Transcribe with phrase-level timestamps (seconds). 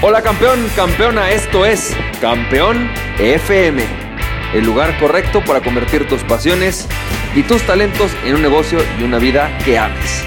[0.00, 3.82] Hola campeón, campeona, esto es Campeón FM,
[4.54, 6.86] el lugar correcto para convertir tus pasiones
[7.34, 10.22] y tus talentos en un negocio y una vida que ames.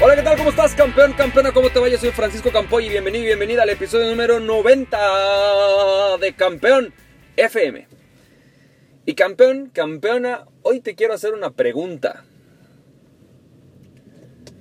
[0.00, 0.38] Hola, ¿qué tal?
[0.38, 1.50] ¿Cómo estás, campeón, campeona?
[1.50, 1.88] ¿Cómo te va?
[1.88, 6.94] Yo soy Francisco Campoy y bienvenido y bienvenida al episodio número 90 de Campeón
[7.34, 7.88] FM.
[9.04, 12.22] Y campeón, campeona, hoy te quiero hacer una pregunta.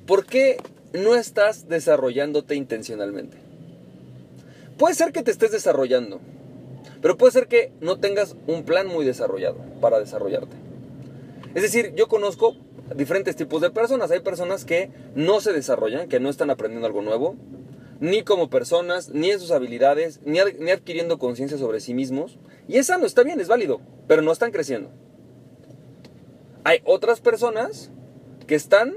[0.07, 0.57] ¿Por qué
[0.93, 3.37] no estás desarrollándote intencionalmente.
[4.77, 6.19] Puede ser que te estés desarrollando,
[7.01, 10.55] pero puede ser que no tengas un plan muy desarrollado para desarrollarte.
[11.53, 12.55] Es decir, yo conozco
[12.95, 14.11] diferentes tipos de personas.
[14.11, 17.35] Hay personas que no se desarrollan, que no están aprendiendo algo nuevo,
[17.99, 22.37] ni como personas, ni en sus habilidades, ni, adquiriendo conciencia sobre sí mismos.
[22.67, 24.89] Y es sano, está bien, es válido, pero no están creciendo.
[26.63, 27.91] Hay otras personas
[28.47, 28.93] que están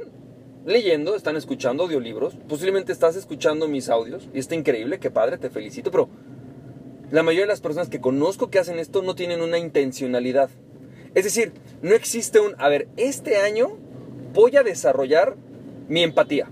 [0.64, 5.50] leyendo, están escuchando audiolibros, posiblemente estás escuchando mis audios y está increíble, qué padre, te
[5.50, 6.08] felicito, pero
[7.10, 10.50] la mayoría de las personas que conozco que hacen esto no tienen una intencionalidad.
[11.14, 13.76] Es decir, no existe un, a ver, este año
[14.32, 15.36] voy a desarrollar
[15.88, 16.48] mi empatía.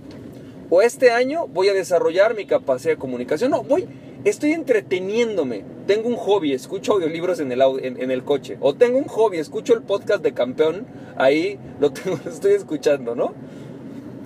[0.70, 3.50] O este año voy a desarrollar mi capacidad de comunicación.
[3.50, 3.86] No, voy,
[4.24, 5.64] estoy entreteniéndome.
[5.86, 8.56] Tengo un hobby, escucho audiolibros en el, en, el coche.
[8.60, 13.14] O tengo un hobby, escucho el podcast de campeón, ahí lo, tengo, lo estoy escuchando,
[13.14, 13.34] ¿no?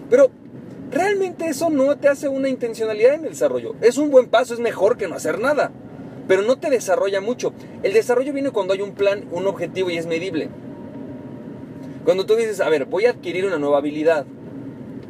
[0.09, 0.31] Pero
[0.91, 3.75] realmente eso no te hace una intencionalidad en el desarrollo.
[3.81, 5.73] Es un buen paso, es mejor que no hacer nada.
[6.29, 7.53] Pero no te desarrolla mucho.
[7.83, 10.49] El desarrollo viene cuando hay un plan, un objetivo y es medible.
[12.05, 14.27] Cuando tú dices, a ver, voy a adquirir una nueva habilidad.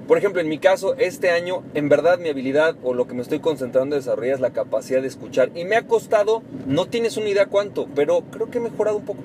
[0.08, 3.22] Por ejemplo, en mi caso, este año, en verdad mi habilidad o lo que me
[3.22, 5.50] estoy concentrando en desarrollar es la capacidad de escuchar.
[5.54, 9.04] Y me ha costado, no tienes una idea cuánto, pero creo que he mejorado un
[9.04, 9.20] poco.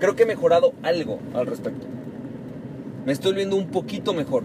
[0.00, 1.91] Creo que he mejorado algo al respecto
[3.04, 4.44] me estoy viendo un poquito mejor.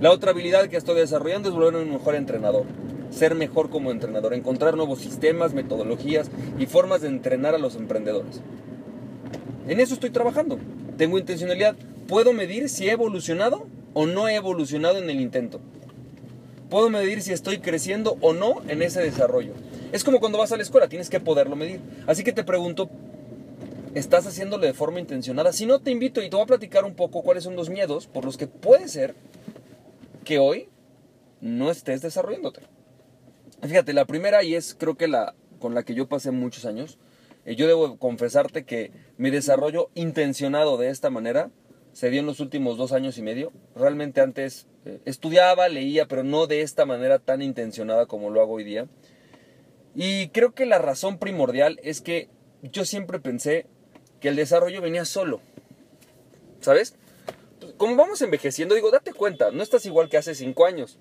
[0.00, 2.64] La otra habilidad que estoy desarrollando es volverme un mejor entrenador.
[3.10, 8.42] Ser mejor como entrenador, encontrar nuevos sistemas, metodologías y formas de entrenar a los emprendedores.
[9.66, 10.58] En eso estoy trabajando.
[10.96, 11.76] Tengo intencionalidad.
[12.06, 15.60] Puedo medir si he evolucionado o no he evolucionado en el intento.
[16.68, 19.54] Puedo medir si estoy creciendo o no en ese desarrollo.
[19.90, 21.80] Es como cuando vas a la escuela, tienes que poderlo medir.
[22.06, 22.90] Así que te pregunto,
[23.98, 25.52] estás haciéndolo de forma intencionada.
[25.52, 28.06] Si no, te invito y te voy a platicar un poco cuáles son los miedos
[28.06, 29.14] por los que puede ser
[30.24, 30.68] que hoy
[31.40, 32.62] no estés desarrollándote.
[33.62, 36.98] Fíjate, la primera y es creo que la con la que yo pasé muchos años,
[37.44, 41.50] eh, yo debo confesarte que mi desarrollo intencionado de esta manera
[41.92, 43.52] se dio en los últimos dos años y medio.
[43.74, 48.54] Realmente antes eh, estudiaba, leía, pero no de esta manera tan intencionada como lo hago
[48.54, 48.86] hoy día.
[49.94, 52.28] Y creo que la razón primordial es que
[52.62, 53.66] yo siempre pensé
[54.20, 55.40] que el desarrollo venía solo.
[56.60, 56.94] ¿Sabes?
[57.76, 60.98] Como vamos envejeciendo, digo, date cuenta, no estás igual que hace cinco años.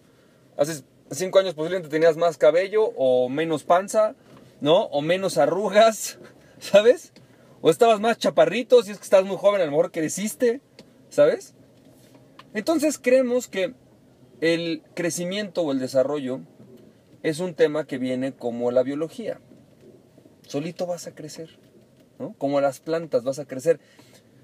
[0.58, 4.16] Hace cinco años posiblemente tenías más cabello o menos panza,
[4.62, 4.84] ¿no?
[4.86, 6.20] O menos arrugas,
[6.60, 7.14] ¿sabes?
[7.62, 10.62] O estabas más chaparrito, si es que estás muy joven, a lo mejor creciste,
[11.10, 11.54] ¿sabes?
[12.54, 13.74] Entonces creemos que
[14.42, 16.42] el crecimiento o el desarrollo
[17.24, 19.40] es un tema que viene como la biología.
[20.48, 21.60] Solito vas a crecer.
[22.38, 23.80] Como las plantas vas a crecer.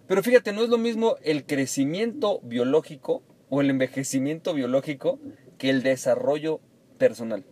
[0.08, 5.20] Pero fíjate, no es lo mismo el crecimiento biológico o el envejecimiento biológico
[5.58, 6.60] que el desarrollo
[6.98, 7.46] personal.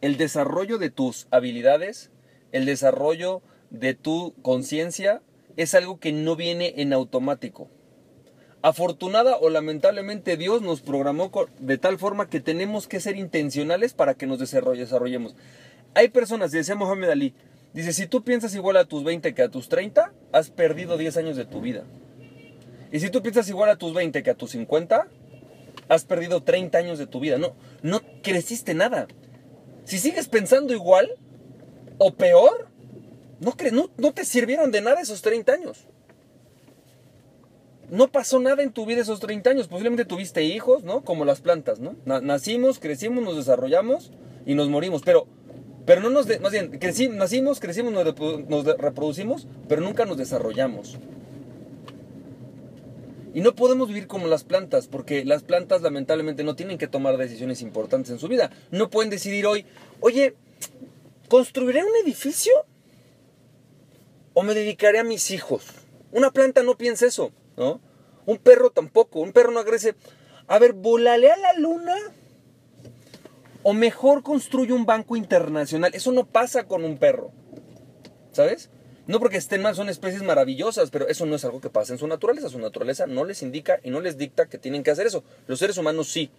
[0.00, 2.10] El desarrollo de tus habilidades,
[2.52, 5.22] el desarrollo de tu conciencia
[5.56, 7.68] es algo que no viene en automático.
[8.62, 14.14] Afortunada o lamentablemente Dios nos programó de tal forma que tenemos que ser intencionales para
[14.14, 15.36] que nos desarrollemos.
[15.94, 17.34] Hay personas, decía Mohamed Ali,
[17.74, 21.16] Dice, si tú piensas igual a tus 20 que a tus 30, has perdido 10
[21.16, 21.82] años de tu vida.
[22.92, 25.08] Y si tú piensas igual a tus 20 que a tus 50,
[25.88, 27.36] has perdido 30 años de tu vida.
[27.36, 29.08] No, no creciste nada.
[29.84, 31.10] Si sigues pensando igual
[31.98, 32.68] o peor,
[33.40, 35.86] no, no, no te sirvieron de nada esos 30 años.
[37.90, 39.68] No pasó nada en tu vida esos 30 años.
[39.68, 41.02] Posiblemente tuviste hijos, ¿no?
[41.02, 41.96] Como las plantas, ¿no?
[42.04, 44.12] Nacimos, crecimos, nos desarrollamos
[44.46, 45.02] y nos morimos.
[45.02, 45.26] Pero
[45.86, 46.78] pero no nos, más bien,
[47.16, 50.98] nacimos, crecimos, nos, reproducimos, pero nunca nos desarrollamos.
[53.34, 57.16] Y no podemos vivir como las plantas, porque las plantas lamentablemente no tienen que tomar
[57.18, 58.50] decisiones importantes en su vida.
[58.70, 59.66] No pueden decidir hoy,
[60.00, 60.34] oye,
[61.28, 62.52] ¿construiré un edificio?
[64.32, 65.66] ¿O me dedicaré a mis hijos?
[66.12, 67.80] Una planta no piensa eso, ¿no?
[68.24, 69.96] Un perro tampoco, un perro no agrese.
[70.46, 71.94] A ver, volaré a la luna
[73.64, 75.90] o mejor construye un banco internacional.
[75.94, 77.32] Eso no pasa con un perro.
[78.30, 78.70] ¿Sabes?
[79.06, 81.98] No porque estén mal, son especies maravillosas, pero eso no es algo que pasa en
[81.98, 82.48] su naturaleza.
[82.48, 85.24] Su naturaleza no les indica y no les dicta que tienen que hacer eso.
[85.46, 86.30] Los seres humanos sí.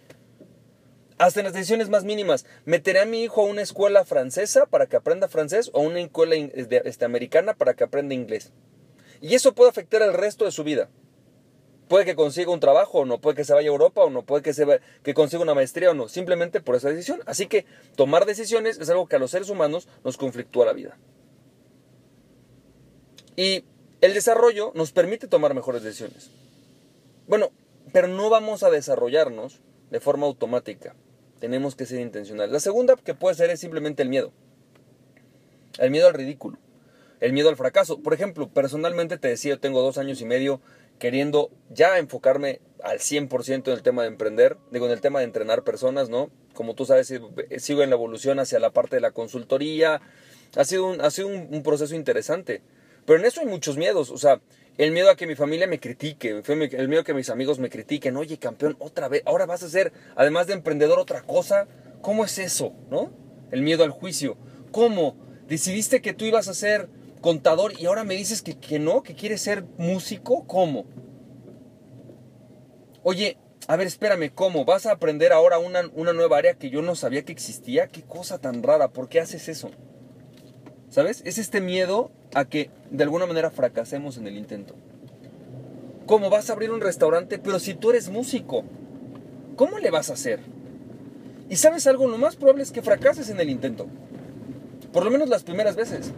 [1.18, 2.46] Hasta en las decisiones más mínimas.
[2.64, 6.00] ¿Meteré a mi hijo a una escuela francesa para que aprenda francés o a una
[6.00, 8.52] escuela este, americana para que aprenda inglés?
[9.20, 10.90] Y eso puede afectar el resto de su vida.
[11.88, 14.22] Puede que consiga un trabajo o no, puede que se vaya a Europa o no,
[14.22, 14.66] puede que, se
[15.04, 17.20] que consiga una maestría o no, simplemente por esa decisión.
[17.26, 20.98] Así que tomar decisiones es algo que a los seres humanos nos conflictúa la vida.
[23.36, 23.64] Y
[24.00, 26.30] el desarrollo nos permite tomar mejores decisiones.
[27.28, 27.50] Bueno,
[27.92, 29.60] pero no vamos a desarrollarnos
[29.90, 30.94] de forma automática.
[31.38, 32.52] Tenemos que ser intencionales.
[32.52, 34.32] La segunda que puede ser es simplemente el miedo.
[35.78, 36.58] El miedo al ridículo.
[37.20, 38.00] El miedo al fracaso.
[38.00, 40.60] Por ejemplo, personalmente te decía, tengo dos años y medio
[40.98, 45.26] queriendo ya enfocarme al 100% en el tema de emprender, digo, en el tema de
[45.26, 46.30] entrenar personas, ¿no?
[46.54, 47.12] Como tú sabes,
[47.58, 50.00] sigo en la evolución hacia la parte de la consultoría.
[50.56, 52.62] Ha sido un, ha sido un proceso interesante.
[53.06, 54.40] Pero en eso hay muchos miedos, o sea,
[54.78, 57.70] el miedo a que mi familia me critique, el miedo a que mis amigos me
[57.70, 61.68] critiquen, oye campeón, otra vez, ahora vas a ser, además de emprendedor, otra cosa.
[62.02, 62.74] ¿Cómo es eso?
[62.90, 63.10] ¿No?
[63.52, 64.36] El miedo al juicio.
[64.72, 65.16] ¿Cómo?
[65.48, 66.88] Decidiste que tú ibas a ser
[67.26, 70.46] contador y ahora me dices que, que no, que quieres ser músico.
[70.46, 70.84] ¿Cómo?
[73.02, 73.36] Oye,
[73.66, 74.64] a ver, espérame, ¿cómo?
[74.64, 77.88] ¿Vas a aprender ahora una, una nueva área que yo no sabía que existía?
[77.88, 78.92] ¿Qué cosa tan rara?
[78.92, 79.72] ¿Por qué haces eso?
[80.88, 81.20] ¿Sabes?
[81.24, 84.76] Es este miedo a que de alguna manera fracasemos en el intento.
[86.06, 87.40] ¿Cómo vas a abrir un restaurante?
[87.40, 88.62] Pero si tú eres músico,
[89.56, 90.38] ¿cómo le vas a hacer?
[91.50, 93.88] Y sabes algo, lo más probable es que fracases en el intento.
[94.92, 96.12] Por lo menos las primeras veces.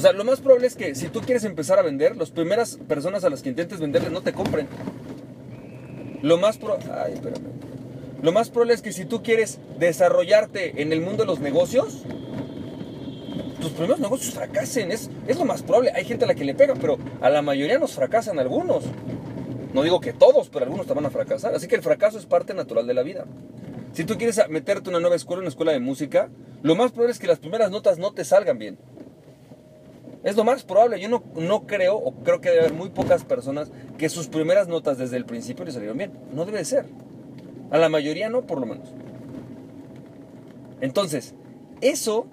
[0.00, 2.78] O sea, lo más probable es que si tú quieres empezar a vender, las primeras
[2.88, 4.66] personas a las que intentes venderles no te compren.
[6.22, 6.86] Lo más probable...
[6.90, 7.44] Ay, espérame.
[8.22, 12.04] Lo más probable es que si tú quieres desarrollarte en el mundo de los negocios,
[13.60, 14.90] tus primeros negocios fracasen.
[14.90, 15.92] Es, es lo más probable.
[15.94, 18.84] Hay gente a la que le pega, pero a la mayoría nos fracasan algunos.
[19.74, 21.54] No digo que todos, pero algunos te van a fracasar.
[21.54, 23.26] Así que el fracaso es parte natural de la vida.
[23.92, 26.30] Si tú quieres meterte en una nueva escuela, una escuela de música,
[26.62, 28.78] lo más probable es que las primeras notas no te salgan bien.
[30.22, 31.00] Es lo más probable.
[31.00, 34.68] Yo no, no creo, o creo que debe haber muy pocas personas que sus primeras
[34.68, 36.12] notas desde el principio le salieron bien.
[36.32, 36.86] No debe ser.
[37.70, 38.88] A la mayoría no, por lo menos.
[40.80, 41.34] Entonces,
[41.80, 42.26] eso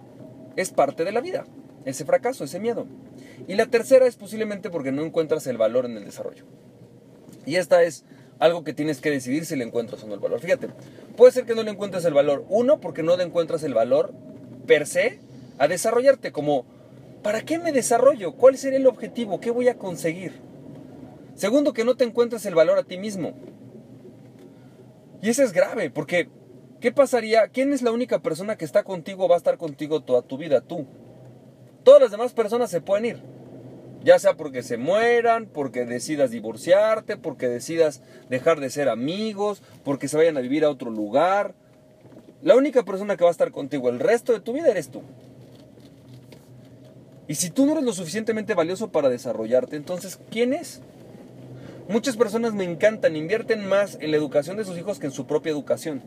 [0.56, 1.46] es parte de la vida,
[1.86, 2.88] ese fracaso, ese miedo.
[3.48, 6.46] Y la tercera es posiblemente porque no encuentras el valor en el desarrollo.
[7.46, 8.04] Y esta es
[8.40, 10.40] algo que tienes que decidir si le encuentras o no el valor.
[10.40, 10.70] Fíjate,
[11.16, 12.46] puede ser que no le encuentres el valor.
[12.50, 14.14] Uno, porque no le encuentras el valor
[14.66, 15.20] per se
[15.58, 16.66] a desarrollarte como,
[17.24, 18.34] ¿para qué me desarrollo?
[18.34, 19.40] ¿Cuál sería el objetivo?
[19.40, 20.34] ¿Qué voy a conseguir?
[21.36, 23.34] Segundo, que no te encuentres el valor a ti mismo.
[25.22, 26.30] Y eso es grave, porque
[26.80, 27.48] ¿Qué pasaría?
[27.48, 30.62] ¿Quién es la única persona que está contigo va a estar contigo toda tu vida?
[30.62, 30.86] Tú.
[31.84, 33.24] Todas las demás personas se pueden ir.
[34.04, 40.08] Ya sea porque se mueran, porque decidas divorciarte, porque decidas dejar de ser amigos, porque
[40.08, 41.56] se vayan a vivir a otro lugar.
[42.44, 45.02] La única persona que va a estar contigo el resto de tu vida eres tú.
[47.28, 50.82] Y si tú no eres lo suficientemente valioso para desarrollarte, entonces, ¿quién es?
[51.90, 55.28] Muchas personas me encantan, invierten más en la educación de sus hijos que en su
[55.28, 56.02] propia educación.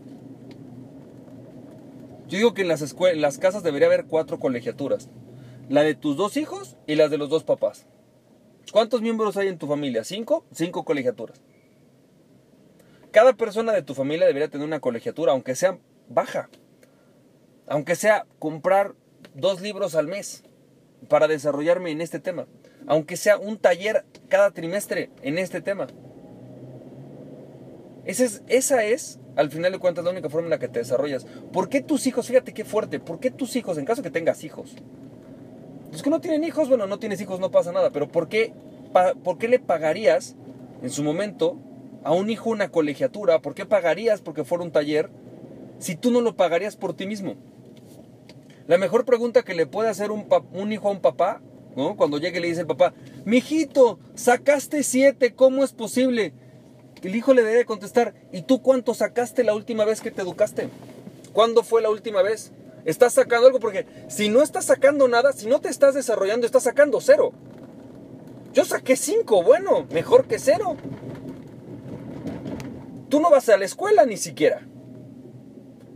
[2.27, 5.09] Yo digo que en las, las casas debería haber cuatro colegiaturas.
[5.69, 7.87] La de tus dos hijos y las de los dos papás.
[8.73, 10.05] ¿Cuántos miembros hay en tu familia?
[10.05, 10.45] ¿Cinco?
[10.53, 11.41] Cinco colegiaturas.
[13.11, 15.79] Cada persona de tu familia debería tener una colegiatura, aunque sea
[16.09, 16.49] baja.
[17.67, 18.95] Aunque sea comprar
[19.35, 20.45] dos libros al mes
[21.09, 22.47] para desarrollarme en este tema.
[22.87, 25.87] Aunque sea un taller cada trimestre en este tema.
[28.05, 30.81] Esa es, esa es al final de cuentas, la única forma en la que te
[30.81, 31.27] desarrollas.
[31.53, 34.45] ¿Por qué tus hijos, fíjate qué fuerte, por qué tus hijos, en caso que tengas
[34.45, 34.75] hijos?
[35.93, 38.53] Los que no tienen hijos, bueno, no tienes hijos, no pasa nada, pero ¿por qué,
[39.25, 40.37] ¿por qué le pagarías
[40.83, 41.57] en su momento
[42.05, 43.41] a un hijo una colegiatura?
[43.41, 45.11] ¿Por qué pagarías porque fuera un taller
[45.79, 47.37] si tú no lo pagarías por ti mismo?
[48.71, 51.41] La mejor pregunta que le puede hacer un, hijo a un papá,
[51.75, 51.97] ¿no?
[51.97, 56.33] Cuando llegue y le dice el papá, mijito, sacaste siete, ¿cómo es posible?
[57.03, 60.69] El hijo le debe contestar, ¿y tú cuánto sacaste la última vez que te educaste?
[61.33, 62.53] ¿Cuándo fue la última vez?
[62.85, 63.59] ¿Estás sacando algo?
[63.59, 67.33] Porque si no estás sacando nada, si no te estás desarrollando, estás sacando cero.
[68.53, 70.77] Yo saqué cinco, bueno, mejor que cero.
[73.09, 74.65] Tú no vas a la escuela ni siquiera.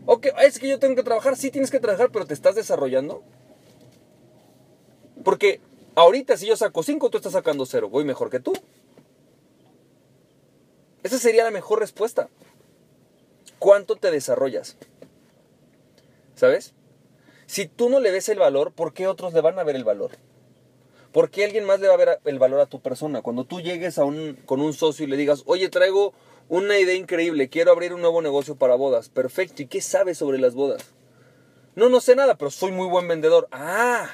[0.06, 3.22] Ok, es que yo tengo que trabajar, sí tienes que trabajar, pero te estás desarrollando.
[5.24, 5.60] Porque
[5.94, 8.52] ahorita si yo saco cinco, tú estás sacando cero, voy mejor que tú.
[11.02, 12.28] Esa sería la mejor respuesta.
[13.58, 14.76] ¿Cuánto te desarrollas?
[16.34, 16.74] ¿Sabes?
[17.46, 19.84] Si tú no le ves el valor, ¿por qué otros le van a ver el
[19.84, 20.10] valor?
[21.14, 23.22] ¿Por qué alguien más le va a ver el valor a tu persona?
[23.22, 26.12] Cuando tú llegues a un, con un socio y le digas, oye, traigo
[26.48, 29.10] una idea increíble, quiero abrir un nuevo negocio para bodas.
[29.10, 30.92] Perfecto, ¿y qué sabes sobre las bodas?
[31.76, 33.46] No, no sé nada, pero soy muy buen vendedor.
[33.52, 34.10] Ah,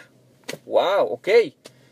[0.67, 1.29] wow, ok.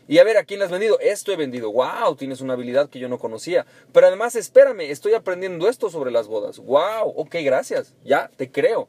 [0.07, 0.99] Y a ver, ¿a quién has vendido?
[0.99, 1.71] Esto he vendido.
[1.71, 3.65] Wow, tienes una habilidad que yo no conocía.
[3.91, 6.59] Pero además, espérame, estoy aprendiendo esto sobre las bodas.
[6.59, 7.95] Wow, ok, gracias.
[8.05, 8.87] Ya, te creo.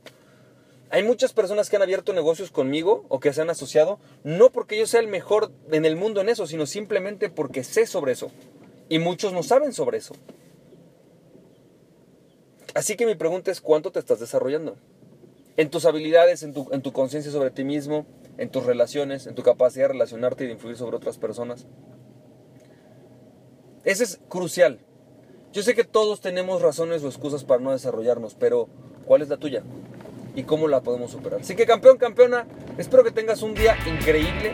[0.93, 4.77] Hay muchas personas que han abierto negocios conmigo o que se han asociado, no porque
[4.77, 8.31] yo sea el mejor en el mundo en eso, sino simplemente porque sé sobre eso.
[8.89, 10.15] Y muchos no saben sobre eso.
[12.75, 14.77] Así que mi pregunta es, ¿cuánto te estás desarrollando?
[15.57, 18.05] En tus habilidades, en tu, en tu conciencia sobre ti mismo,
[18.37, 21.67] en tus relaciones, en tu capacidad de relacionarte y de influir sobre otras personas.
[23.85, 24.81] Ese es crucial.
[25.53, 28.69] Yo sé que todos tenemos razones o excusas para no desarrollarnos, pero
[29.05, 29.63] ¿cuál es la tuya?
[30.35, 31.41] ¿Y cómo la podemos superar?
[31.41, 32.47] Así que campeón, campeona,
[32.79, 34.53] espero que tengas un día increíble,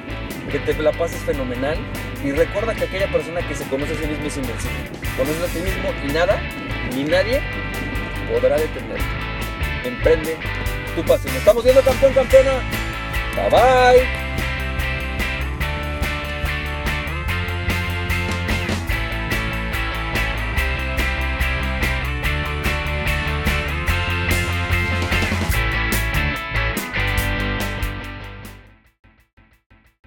[0.51, 1.77] que te la pases fenomenal
[2.25, 4.91] y recuerda que aquella persona que se conoce a sí mismo es invencible.
[5.17, 6.41] Conoces a ti mismo y nada,
[6.95, 7.41] ni nadie
[8.33, 9.05] podrá detenerte.
[9.85, 10.37] Emprende
[10.95, 11.37] tu pasión.
[11.37, 12.63] Estamos viendo campeón, campeona.
[13.37, 14.26] Bye bye.